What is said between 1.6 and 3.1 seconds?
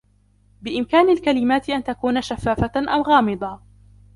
أن تكون شفافة أو